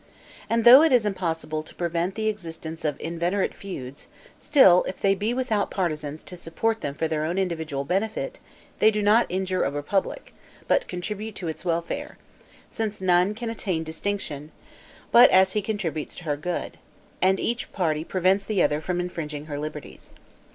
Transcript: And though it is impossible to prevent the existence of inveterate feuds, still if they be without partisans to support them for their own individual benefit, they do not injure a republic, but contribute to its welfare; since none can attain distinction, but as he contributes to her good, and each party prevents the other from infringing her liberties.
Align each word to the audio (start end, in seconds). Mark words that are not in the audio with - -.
And 0.49 0.63
though 0.65 0.81
it 0.81 0.91
is 0.91 1.05
impossible 1.05 1.61
to 1.61 1.75
prevent 1.75 2.15
the 2.15 2.27
existence 2.27 2.83
of 2.83 2.99
inveterate 2.99 3.53
feuds, 3.53 4.07
still 4.39 4.83
if 4.87 4.99
they 4.99 5.13
be 5.13 5.31
without 5.31 5.69
partisans 5.69 6.23
to 6.23 6.35
support 6.35 6.81
them 6.81 6.95
for 6.95 7.07
their 7.07 7.23
own 7.23 7.37
individual 7.37 7.83
benefit, 7.83 8.39
they 8.79 8.89
do 8.89 9.03
not 9.03 9.27
injure 9.29 9.63
a 9.63 9.69
republic, 9.69 10.33
but 10.67 10.87
contribute 10.87 11.35
to 11.35 11.47
its 11.47 11.63
welfare; 11.63 12.17
since 12.67 12.99
none 12.99 13.35
can 13.35 13.51
attain 13.51 13.83
distinction, 13.83 14.51
but 15.11 15.29
as 15.29 15.53
he 15.53 15.61
contributes 15.61 16.15
to 16.15 16.23
her 16.23 16.35
good, 16.35 16.79
and 17.21 17.39
each 17.39 17.71
party 17.71 18.03
prevents 18.03 18.43
the 18.43 18.63
other 18.63 18.81
from 18.81 18.99
infringing 18.99 19.45
her 19.45 19.59
liberties. 19.59 20.09